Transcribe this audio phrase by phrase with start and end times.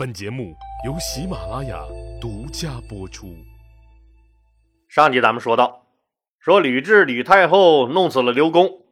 [0.00, 0.56] 本节目
[0.86, 1.78] 由喜马拉雅
[2.18, 3.36] 独家播出。
[4.88, 5.84] 上集咱们说到，
[6.38, 8.86] 说吕雉吕太后弄死了刘公，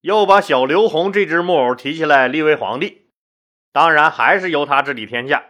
[0.00, 3.12] 又把小刘宏这只木偶提起来立为皇帝，
[3.72, 5.44] 当然还是由他治理天下。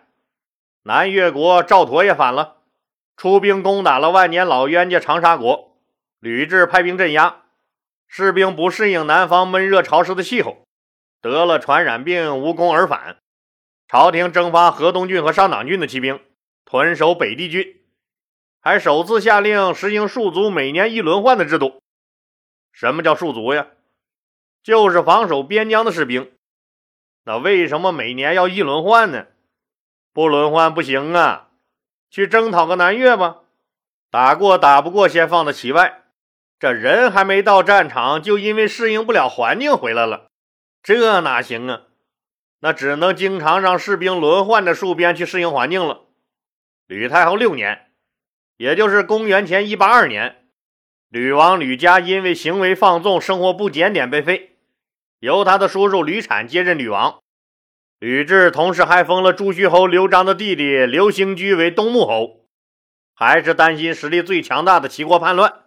[0.82, 2.58] 南越国赵佗也反了，
[3.17, 5.78] 出兵攻打了万年老冤家长沙国，
[6.19, 7.44] 吕雉派兵镇压，
[8.06, 10.58] 士兵不适应南方闷热潮湿的气候，
[11.22, 13.17] 得了传染病，无功而返。
[13.90, 16.20] 朝廷征发河东郡和上党郡的骑兵
[16.64, 17.80] 屯守北地郡，
[18.60, 21.82] 还首次下令实行戍卒每年一轮换的制度。
[22.70, 23.66] 什么叫戍卒呀？
[24.62, 26.30] 就是防守边疆的士兵。
[27.24, 29.26] 那为什么每年要一轮换呢？
[30.12, 31.48] 不轮换不行啊！
[32.12, 33.38] 去征讨个南越吧，
[34.09, 36.04] 打过打不过先放在其外。
[36.60, 40.28] 这人还没到战场，就因为适应不了环境回来了，
[40.80, 41.82] 这哪行啊？
[42.62, 46.02] 那只能经常让士兵轮换着戍边去适应环境了。
[46.87, 47.91] 吕太后六年，
[48.59, 50.45] 也就是公元前一八二年，
[51.09, 54.59] 吕王吕嘉因为行为放纵、生活不检点被废，
[55.21, 57.18] 由他的叔叔吕产接任吕王。
[57.99, 62.45] 吕雉同时还封了朱虚侯刘璋的弟弟刘兴居为东穆侯，
[63.15, 65.65] 还是担心实力最强大的齐国叛乱，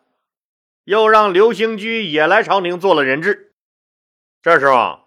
[0.83, 3.53] 又让刘兴居也来朝廷做了人质。
[4.43, 5.02] 这时候。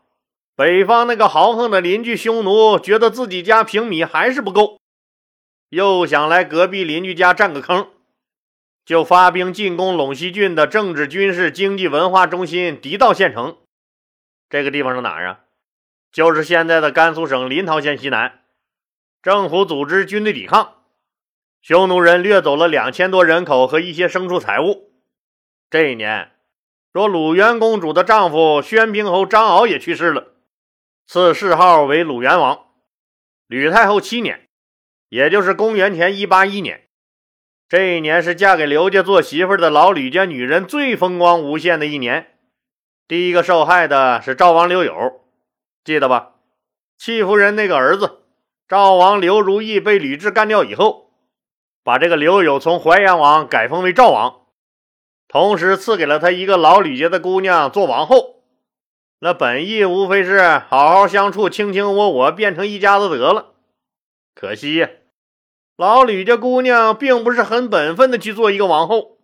[0.56, 4.80] 北方那个豪横的邻居匈奴觉得自己家平米还是不够，
[5.68, 7.90] 又想来隔壁邻居家占个坑，
[8.82, 13.58] 就发兵进攻陇西郡的政治、军事、经济、文化中心狄道县城。
[14.48, 15.40] 这个地方是哪儿啊？
[16.10, 18.41] 就是现在的甘肃省临洮县西南。
[19.22, 20.76] 政府组织军队抵抗，
[21.60, 24.91] 匈奴人掠走了两千多人口和一些牲畜财物。
[25.68, 26.32] 这一年，
[26.94, 30.32] 说鲁元公主的丈夫宣平侯张敖也去世了。
[31.08, 32.66] 赐谥号为鲁元王。
[33.46, 34.48] 吕太后七年，
[35.08, 36.88] 也就是公元前一八一年，
[37.68, 42.36] 这一年是嫁给刘家做媳妇的老吕家女人最风光无限的一年。
[43.06, 45.20] 第一个受害的是赵王刘友，
[45.84, 46.32] 记得吧？
[46.98, 48.22] 戚夫人那个儿子
[48.66, 51.12] 赵王刘如意被吕雉干掉以后，
[51.84, 54.47] 把这个刘友从淮阳王改封为赵王，
[55.28, 58.35] 同时赐给了他一个老吕家的姑娘做王后。
[59.19, 63.54] 那本意无非是好好相处，卿卿我我，变成一家子得了。
[64.34, 64.91] 可惜呀
[65.77, 69.19] 老吕家姑娘并不是很本分的去做一个王后，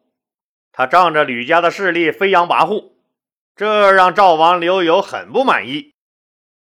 [0.72, 2.92] 她仗着吕家的势力飞扬跋扈，
[3.54, 5.92] 这让赵王刘友很不满意，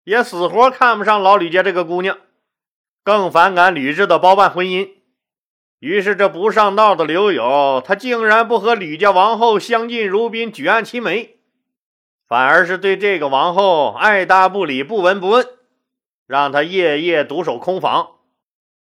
[0.03, 2.17] 也死活看不上老吕家这个姑娘，
[3.03, 4.89] 更反感吕雉的包办婚姻。
[5.79, 11.39] 于是这不上道的刘友，他竟然不和吕家王后相敬如宾，举案齐眉。
[12.33, 15.45] 反而是对这个王后爱答不理、不闻不问，
[16.25, 18.13] 让她夜夜独守空房，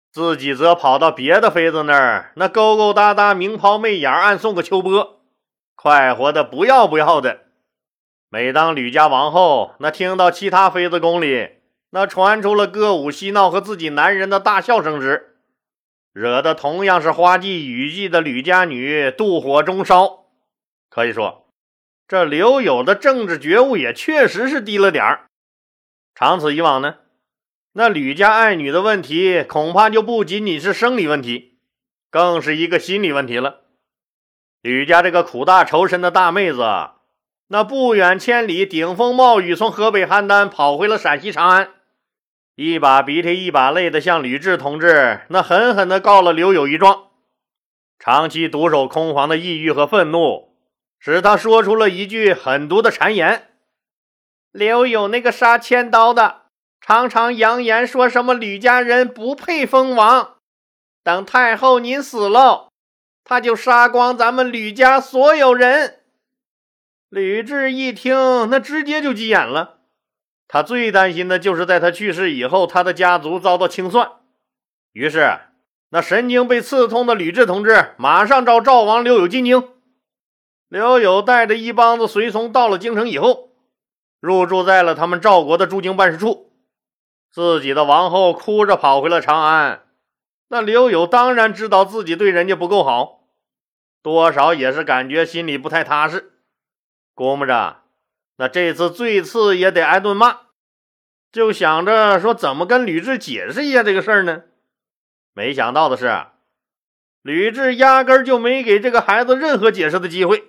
[0.10, 5.20] 自己则跑到别的妃子那儿，那勾勾搭搭、明抛媚眼，暗送个秋波，
[5.76, 7.42] 快活的不要不要的。
[8.30, 11.50] 每当吕家王后那听到其他妃子宫里
[11.90, 15.36] 那传出了歌舞嬉闹和自己男人的大笑声时，
[16.14, 20.28] 惹得同样是花季雨季的吕家女妒火中烧，
[20.90, 21.41] 可以说。
[22.12, 25.30] 这刘友的政治觉悟也确实是低了点儿。
[26.14, 26.96] 长此以往呢，
[27.72, 31.60] 那吕家爱女的问题恐怕就不仅仅是生理问题，
[32.10, 33.62] 更是一个心理问题了。
[34.62, 36.66] 吕家这个苦大仇深的大妹子，
[37.48, 41.70] 那不远千里顶风冒雨从河北邯郸跑回了陕西长安，
[42.56, 47.08] 一把鼻涕一把泪的向吕雉同志那狠狠的告了刘友一状。
[47.98, 50.51] 长期独守空房的抑郁和愤怒。
[51.04, 53.48] 使他说出了一句狠毒的谗言
[54.54, 56.44] ：“刘友那个杀千刀的，
[56.80, 60.36] 常常扬言说什么吕家人不配封王，
[61.04, 62.70] 等太后您死了，
[63.24, 66.02] 他就杀光咱们吕家所有人。”
[67.10, 68.16] 吕雉一听，
[68.52, 69.80] 那直接就急眼了。
[70.48, 74.08] 他最担心的就是在他去世以后，他的家族遭到清算。
[74.92, 75.40] 于是，
[75.90, 79.68] 那神经被刺痛的吕雉同志马上召赵王刘友进京。
[80.72, 83.50] 刘友带着一帮子随从到了京城以后，
[84.22, 86.54] 入住在了他们赵国的驻京办事处。
[87.30, 89.84] 自己的王后哭着跑回了长安，
[90.48, 93.26] 那刘友当然知道自己对人家不够好，
[94.02, 96.32] 多少也是感觉心里不太踏实，
[97.14, 97.82] 估摸着
[98.38, 100.38] 那这次最次也得挨顿骂，
[101.34, 104.44] 就想着说怎么跟吕雉解释一下这个事儿呢？
[105.34, 106.28] 没想到的是，
[107.22, 110.46] 吕雉压根就没给这个孩子任何解释的机会。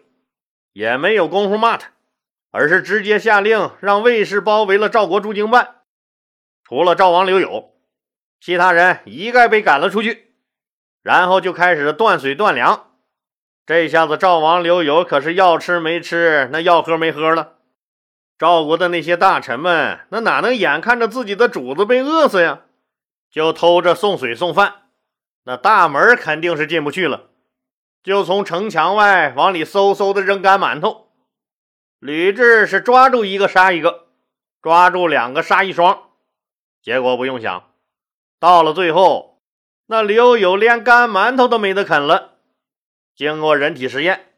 [0.73, 1.91] 也没有功夫骂他，
[2.51, 5.83] 而是直接下令让卫士包围了赵国驻京办。
[6.65, 7.75] 除了赵王刘友，
[8.41, 10.35] 其他人一概被赶了出去，
[11.03, 12.91] 然后就开始断水断粮。
[13.65, 17.59] 这下子赵王刘友可是要吃没吃，那要喝没喝了。
[18.39, 22.63] 赵国的那些大臣们，那哪能眼看着自己的主子被饿死呀？
[23.31, 24.89] 就偷着送水送饭，
[25.45, 27.31] 那大门肯定是进不去了，
[28.03, 31.09] 就从城墙外往里嗖嗖的扔干馒头。
[31.99, 34.09] 吕雉是抓住一个杀一个，
[34.61, 36.11] 抓住两个杀一双，
[36.83, 37.71] 结果不用想，
[38.41, 39.41] 到了最后，
[39.87, 42.39] 那刘友连干馒头都没得啃了。
[43.15, 44.33] 经过人体实验，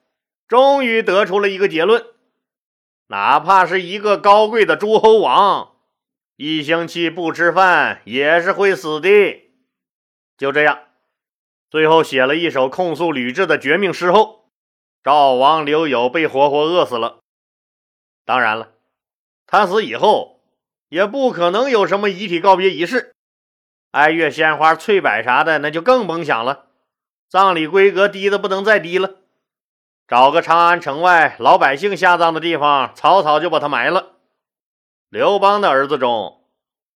[0.47, 2.05] 终于得出了一个结论：
[3.07, 5.77] 哪怕是一个高贵的诸侯王，
[6.37, 9.09] 一星期不吃饭也是会死的。
[10.37, 10.81] 就这样，
[11.75, 14.45] 最后写了一首控诉吕雉的绝命诗后，
[15.03, 17.19] 赵王刘友被活活饿死了。
[18.25, 18.75] 当然了，
[19.45, 20.39] 他死以后
[20.89, 23.13] 也不可能有什么遗体告别仪式，
[23.91, 26.67] 哀乐、鲜花、翠柏啥的，那就更甭想了。
[27.29, 29.17] 葬礼规格低的不能再低了，
[30.07, 34.13] 找个长安城外老百姓下葬的地方，草草就把他埋了。
[35.09, 36.45] 刘邦的儿子中，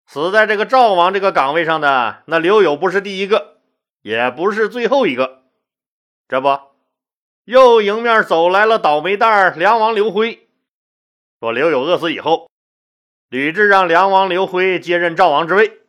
[0.07, 3.58] 死在这个赵王这个岗位上的那刘友不是第一个，
[4.09, 5.43] 也不是最后一个。
[6.29, 6.59] 这不，
[7.45, 10.49] 又迎面走来了倒霉蛋梁王刘辉。
[11.39, 12.49] 说刘友饿死以后，
[13.29, 15.81] 吕雉让梁王刘辉接任赵王之位，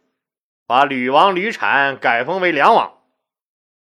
[0.68, 2.98] 把吕王吕产改封为梁王。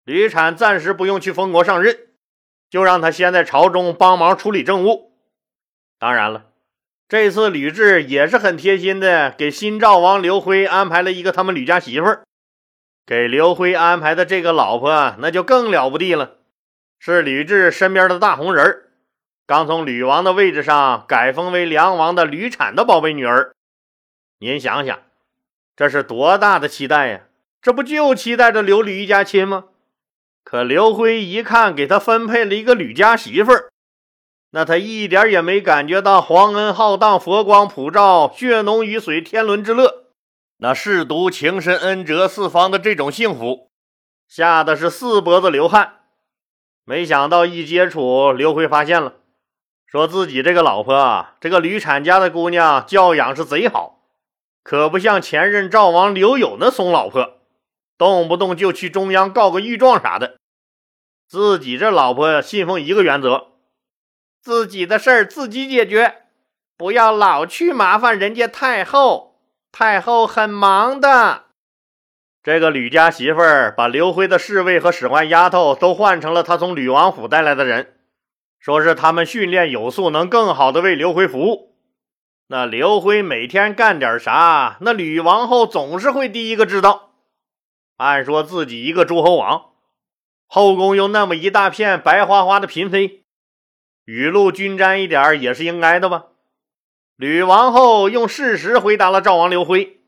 [0.03, 1.97] 吕产暂时不用去封国上任，
[2.69, 5.11] 就让他先在朝中帮忙处理政务。
[5.97, 6.51] 当然了，
[7.07, 12.23] 这次吕雉也是很贴心的，给新赵王刘辉安排了一个他们吕家媳妇儿。
[13.09, 16.35] 给刘辉安排的这个老婆，那就更了不地了，
[16.99, 18.91] 是吕雉身边的大红人儿。
[19.47, 23.55] 刚从吕王的位置上改封为梁王的吕产的宝贝女儿，
[24.37, 24.99] 您想想，
[25.75, 27.21] 这是多大的期待呀！
[27.63, 29.63] 这不就期待着刘吕一家亲吗？
[30.43, 33.69] 可刘辉一看，给他分配了一个吕家媳妇儿，
[34.51, 40.08] 那他一点也没感觉到皇恩浩荡、佛光普照、血浓于水、天伦之乐，
[40.61, 43.71] 那舐犊情深、恩泽四方的这种幸福，
[44.27, 46.01] 吓得是四脖子流汗。
[46.83, 49.13] 没想到一接触，刘辉发现了。
[49.85, 54.01] 说自己这个老婆啊，这个吕产家的姑娘教养是贼好，
[54.61, 57.37] 可不像前任赵王刘友那怂老婆，
[57.97, 60.35] 动不动就去中央告个御状啥的。
[61.25, 63.53] 自己这老婆信奉一个原则：
[64.41, 66.23] 自己的事儿自己解决，
[66.75, 69.28] 不要老去麻烦人家太后。
[69.71, 71.45] 太后很忙的。
[72.41, 77.95] 这个吕家媳妇儿把刘辉的侍卫和使唤丫头都换成了他从吕王府带来的人。
[78.59, 81.77] 说是他们训练有素，能更好的为刘辉服务。
[82.47, 84.77] 那刘辉每天干点啥？
[84.81, 87.11] 那吕王后总是会第一个知道。
[87.97, 89.71] 按说自己一个诸侯王，
[90.47, 93.23] 后宫又那么一大片白花花的嫔妃，
[94.05, 96.28] 雨露均沾一点也是应该的吧？
[97.19, 99.99] 吕王后用事实回答了赵王刘辉：“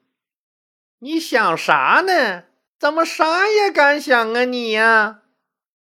[0.99, 2.43] 你想啥呢？
[2.79, 5.19] 怎么啥也敢想啊你呀？”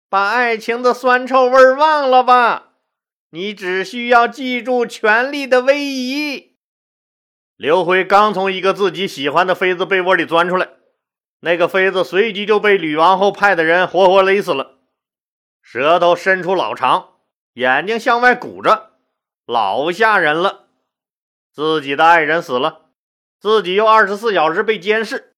[0.09, 2.69] 把爱情的酸臭味忘了吧，
[3.29, 6.55] 你只需要记住权力的威仪。
[7.55, 10.67] 刘辉刚从一个自己喜欢的妃子被窝里钻出来，
[11.41, 14.79] 那个妃子随即就被吕王后派的人活活勒死了，
[15.61, 17.09] 舌头伸出老长，
[17.53, 18.93] 眼睛向外鼓着，
[19.45, 20.68] 老吓人了。
[21.59, 22.85] 自己的爱人死了，
[23.37, 25.33] 自己又二十四小时被监视，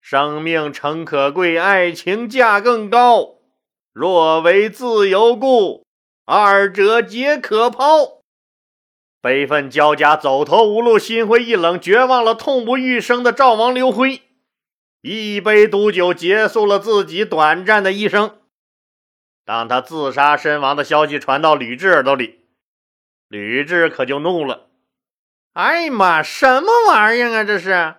[0.00, 3.36] 生命诚可贵，爱情价更高。
[3.92, 5.86] 若为自由故，
[6.24, 8.22] 二者皆可抛。
[9.20, 14.22] 悲愤交加、走投无路、心灰意冷、绝望了、痛不欲生的赵王刘辉，
[15.00, 18.40] 一杯毒酒结束了自己短暂的一生。
[19.44, 22.40] 当他自杀身亡的消息传到吕雉耳朵里，
[23.28, 24.66] 吕雉可就怒了
[25.56, 27.42] ：“哎呀妈，什么玩意儿啊！
[27.42, 27.94] 这是，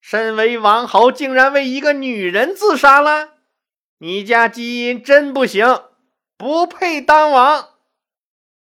[0.00, 3.30] 身为王侯，竟然为一个女人自杀了！”
[3.98, 5.82] 你家基因真不行，
[6.36, 7.70] 不配当王，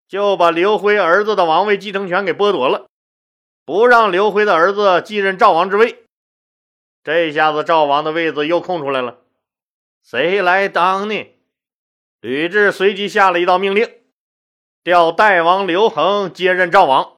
[0.09, 2.87] 就把刘辉儿子的王位继承权给剥夺了，
[3.65, 6.05] 不让刘辉的儿子继任赵王之位。
[7.05, 9.19] 这下子赵王的位子又空出来了，
[10.03, 11.37] 谁来当呢？
[12.21, 13.89] 吕雉随即下了一道命令，
[14.83, 17.13] 调代王刘恒接任赵王。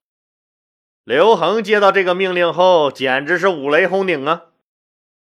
[1.07, 4.47] 刘恒接到这个命令后，简直是五雷轰顶啊！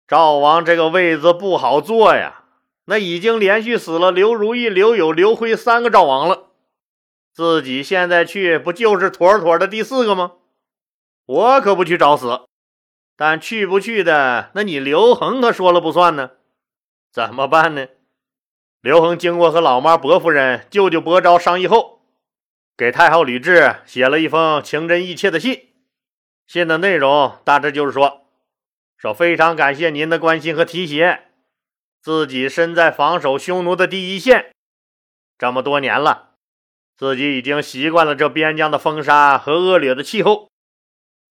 [0.08, 2.46] 赵王这个位子不好坐呀。
[2.86, 6.46] 那已经连续死了刘如意、刘友、刘辉三个赵王了，
[7.34, 10.32] 自己现在去不就是妥妥的第四个吗？
[11.26, 12.44] 我可不去找死。
[13.18, 16.32] 但去不去的，那你刘恒可说了不算呢。
[17.12, 17.88] 怎么办呢？
[18.80, 21.95] 刘恒经过和老妈薄夫人、舅舅薄昭商议后，
[22.78, 25.70] 给太后吕雉写了一封情真意切的信。
[26.46, 28.28] 信的内容大致就是说：
[28.98, 31.30] 说非常感谢您的关心和提携，
[32.02, 34.54] 自己身在防守匈奴的第一线
[35.38, 36.34] 这么多年了，
[36.98, 40.50] 自己已经习惯了这边疆的风沙和恶劣的气候。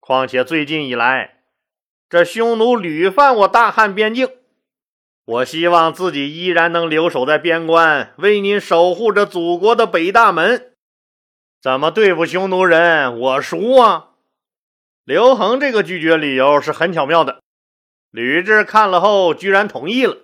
[0.00, 1.42] 况且最近以来，
[2.08, 4.28] 这匈奴屡犯我大汉边境。
[5.26, 10.73] 我希望自己依然能留守在边关，为您守护着祖国的北大门。
[11.64, 14.10] 怎么对付匈奴人，我熟啊！
[15.02, 17.40] 刘恒这个拒绝理由是很巧妙的。
[18.10, 20.18] 吕雉看了后，居然同意了。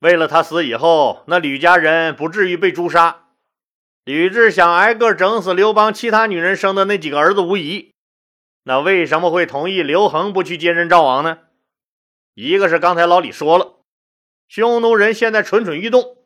[0.00, 3.28] 为了他死以后，那吕家人不至于被诛杀，
[4.02, 7.92] 吕雉想挨个整死刘邦其他女人生的那几个儿子无疑。
[8.64, 11.38] 那为什么会同意刘恒不去接任赵王呢？
[12.34, 13.76] 一个是刚才老李说了。
[14.48, 16.16] 匈奴人现在蠢蠢欲动，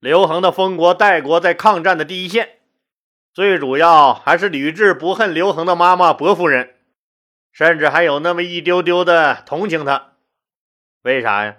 [0.00, 2.60] 刘恒的封国代国在抗战的第一线，
[3.34, 6.76] 最主要还是吕雉不恨刘恒的妈妈薄夫人，
[7.50, 10.12] 甚至还有那么一丢丢的同情他。
[11.02, 11.56] 为啥呀？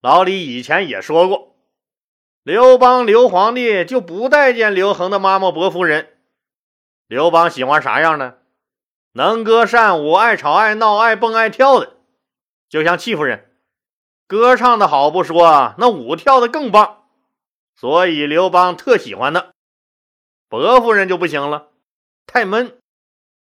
[0.00, 1.56] 老李以前也说过，
[2.44, 6.16] 刘邦刘皇帝就不待见刘恒的妈妈薄夫人。
[7.08, 8.38] 刘邦喜欢啥样的？
[9.12, 11.96] 能歌善舞、爱吵爱闹、爱蹦爱跳的，
[12.68, 13.50] 就像戚夫人。
[14.28, 17.08] 歌唱的好不说，那舞跳的更棒，
[17.74, 19.48] 所以刘邦特喜欢他。
[20.50, 21.68] 薄夫人就不行了，
[22.26, 22.76] 太闷。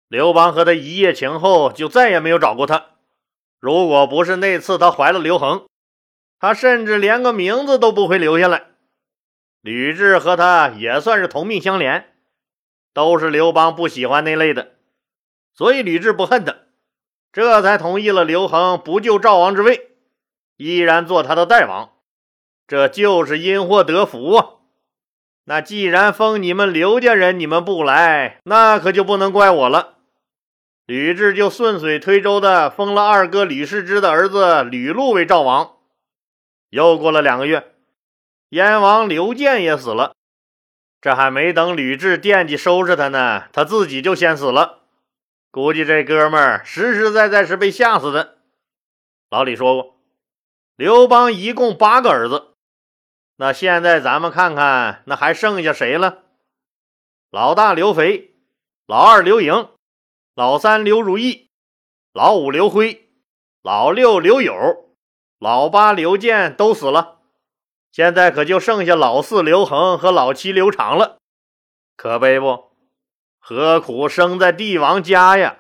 [0.08, 2.92] 刘邦和他一夜情后，就再也没有找过她。
[3.60, 5.66] 如果不是那次他怀了刘恒，
[6.38, 8.68] 他甚至连个名字都不会留下来。
[9.62, 12.16] 吕雉和他也算是同命相连，
[12.94, 14.74] 都是刘邦不喜欢那类的，
[15.56, 16.56] 所以吕雉不恨他，
[17.34, 19.90] 这才同意了刘恒不救赵王之位。
[20.58, 21.94] 依然做他的代王，
[22.68, 24.61] 这就是因祸得福啊！
[25.46, 29.96] 那既然封你们刘家人，你们不来，那可就不能怪我了。
[30.86, 35.78] 吕雉就顺水推舟的封了二哥吕世之的儿子吕禄为赵王。
[36.70, 37.74] 又过了两个月，
[38.50, 40.14] 燕王刘建也死了。
[41.00, 44.80] 这还没等吕雉惦记收拾他呢，他自己就先死了。
[45.50, 48.38] 估计这哥们儿实实在在是被吓死的。
[49.30, 49.98] 老李说过。
[50.76, 52.51] 刘邦一共八个儿子，
[53.42, 56.20] 那现在咱们看看，那还剩下谁了？
[57.32, 58.36] 老大刘肥，
[58.86, 59.68] 老二刘盈，
[60.36, 61.50] 老三刘如意，
[62.14, 63.10] 老五刘辉，
[63.64, 64.54] 老六刘友，
[65.40, 67.18] 老八刘建都死了。
[67.92, 71.18] 现在可就剩下老四刘恒和老七刘长了，
[71.98, 72.66] 可悲不？
[73.40, 75.58] 何苦生在帝王家呀？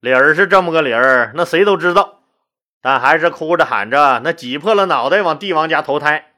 [0.00, 2.22] 理儿是这么个理儿，那谁都知道。
[2.80, 6.32] 但还是哭着喊着，那挤破了脑袋往帝王家投胎。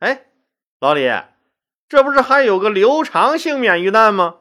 [0.00, 0.26] 哎，
[0.78, 1.10] 老李，
[1.88, 4.36] 这不是还有个刘长幸免于难吗？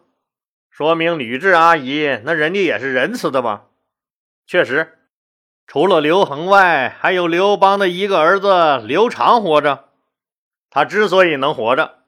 [0.70, 3.66] 说明吕雉阿姨那人家也是仁慈的吧？
[4.46, 5.00] 确实，
[5.66, 9.90] 除了刘恒外，还有刘邦的一个儿子刘长活着。
[10.70, 12.04] 他之所以能活着，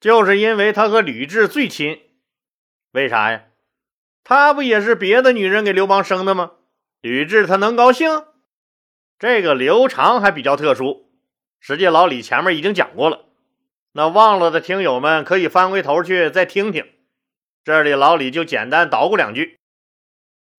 [0.00, 2.00] 就是因为他和吕雉最亲。
[2.92, 3.44] 为啥呀？
[4.22, 6.52] 他不也是别的女人给刘邦生的吗？
[7.02, 8.24] 吕雉他能高兴？
[9.18, 11.10] 这个刘长还比较特殊，
[11.66, 13.24] 实际老李前面已经讲过了，
[13.92, 16.84] 那忘了的听友们可以翻回头去再听听。
[17.64, 19.58] 这里老李就简单捣鼓两句，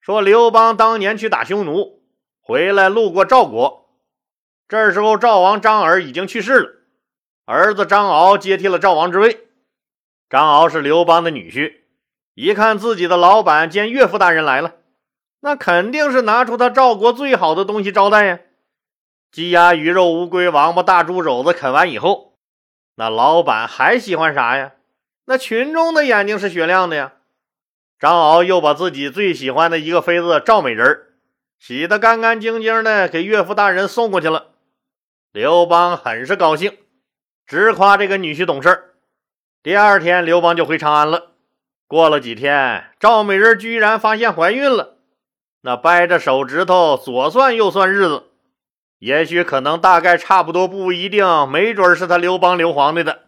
[0.02, 2.02] 说刘邦当年去打匈奴，
[2.42, 3.88] 回来路过赵国，
[4.68, 6.70] 这时候赵王张耳已经去世了，
[7.46, 9.46] 儿子张敖接替了赵王之位。
[10.28, 11.82] 张敖是刘邦的女婿，
[12.34, 14.78] 一看自己的老板兼岳父大人来了，
[15.42, 18.40] 那肯定是拿出他赵国最好的东西招待呀。
[19.36, 22.38] 鸡鸭鱼肉、乌龟、王八、大猪肘子啃完以后，
[22.96, 24.72] 那老板还喜欢啥呀？
[25.26, 27.16] 那群众的眼睛是雪亮的呀。
[28.00, 31.08] 张敖又把自己最喜欢的一个妃子赵美人
[31.60, 34.52] 洗得干干净净的，给岳父大人送过去了。
[35.34, 36.78] 刘邦很是高兴，
[37.46, 38.94] 直夸这个女婿懂事
[39.62, 41.34] 第二天，刘邦就回长安了。
[41.88, 44.96] 过了几天，赵美人居然发现怀孕了。
[45.60, 48.32] 那掰着手指头左算右算日子。
[49.06, 53.26] 也许可能大概差不多不一定，没准是他刘邦刘皇帝的。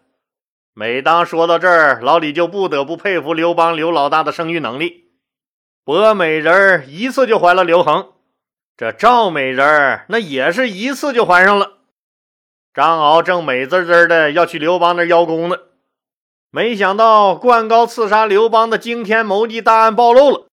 [0.74, 5.04] 每当说到这儿，老李就不得不佩服刘邦刘老大的生育能力。
[5.84, 8.08] 博美人一次就怀了刘恒，
[8.76, 11.74] 这赵美人那也是一次就怀上了。
[12.74, 15.58] 张敖正美滋滋的要去刘邦那邀功呢，
[16.50, 20.48] 没想到灌高刺杀刘邦的惊天谋计大案暴露了。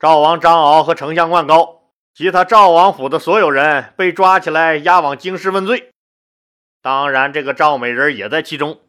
[0.00, 1.81] 赵王张敖和丞相灌高
[2.14, 5.90] 其他赵王府的所有人被抓起来押往京师问罪。
[6.82, 8.80] 当然，这个赵美人也在其中。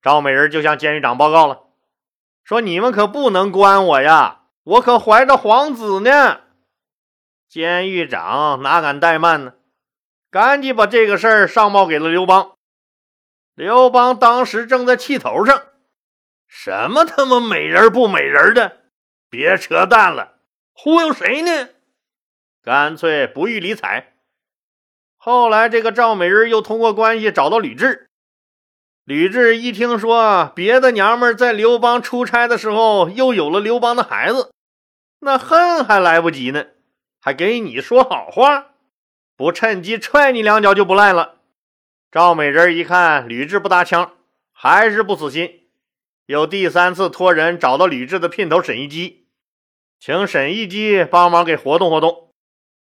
[0.00, 1.60] 赵美人就向监狱长报告了，
[2.42, 6.40] 说：“你们可不能关我呀，我可怀着皇子呢。”
[7.48, 9.54] 监狱长哪敢怠慢呢？
[10.28, 12.56] 赶紧把这个事儿上报给了刘邦。
[13.54, 15.62] 刘邦当时正在气头上，
[16.48, 18.78] 什么他妈美人不美人的，
[19.30, 20.38] 别扯淡了，
[20.72, 21.68] 忽悠谁呢？
[22.62, 24.12] 干脆不予理睬。
[25.16, 28.06] 后来，这个赵美人又通过关系找到吕雉。
[29.04, 34.52] 吕雉一听说别的娘们在刘邦出差的时候又有了刘邦的孩子，
[35.18, 36.66] 那恨还来不及呢，
[37.20, 38.74] 还给你说好话，
[39.36, 41.40] 不趁机踹你两脚就不赖了。
[42.12, 44.12] 赵美人一看吕雉不搭腔，
[44.52, 45.62] 还是不死心，
[46.26, 49.26] 又第三次托人找到吕雉的姘头沈一基，
[49.98, 52.31] 请沈一基帮忙给活动活动。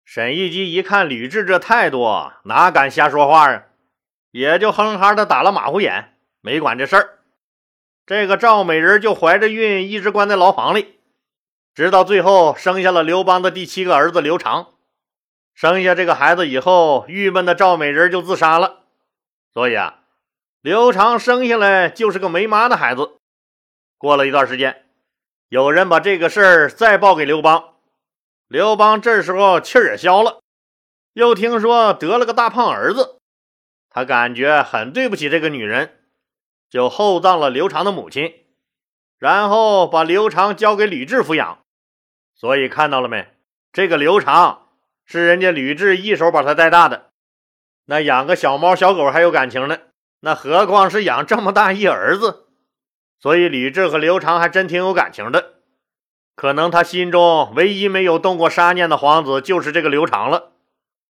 [0.04, 3.64] 沈一基一看吕雉这态度，哪敢瞎说话啊？
[4.30, 7.18] 也就哼哈的打了马虎眼，没管这事儿。
[8.04, 10.99] 这个赵美人就怀着孕，一直关在牢房里，
[11.75, 14.68] 直到最后生下了刘邦的第七个儿子刘长。
[15.54, 18.80] 生下这个孩子以后，郁闷的赵美人就自杀了。
[19.52, 20.00] 所以啊，
[20.62, 23.12] 刘长生下来就是个没妈的孩子。
[23.99, 24.87] 过了一段时间，
[25.49, 27.72] 有人把这个事儿再报给刘邦，
[28.52, 30.42] 刘邦这时候气儿也消了，
[31.14, 33.18] 又听说得了个大胖儿子。
[33.88, 36.02] 他感觉很对不起这个女人，
[36.68, 38.44] 就厚葬了刘长的母亲，
[39.18, 41.61] 然后把刘长交给吕雉抚养。
[42.35, 43.26] 所以看到了没？
[43.73, 44.68] 这个刘长
[45.06, 47.09] 是人家吕雉一手把他带大的。
[47.87, 49.78] 那养个小猫小狗还有感情呢，
[50.21, 52.49] 那何况是养这么大一儿子？
[53.18, 55.62] 所以吕雉和刘长还真挺有感情的。
[56.34, 60.52] 可能他心中唯一没有动过杀念的皇子就是这个刘长了。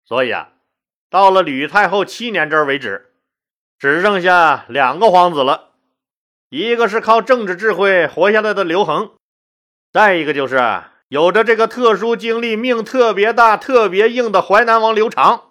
[0.05, 0.49] 所以啊。
[1.11, 3.13] 到了吕太后七年这儿为止，
[3.79, 5.69] 只剩下两个皇子了，
[6.49, 9.13] 一个是靠政治智慧活下来的刘恒，
[9.91, 15.45] 再一个就是有着这个特殊经历、命特别大、特别硬的淮南王刘长。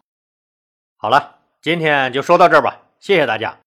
[0.97, 3.57] 好了，今天就说到这儿吧，谢谢大家。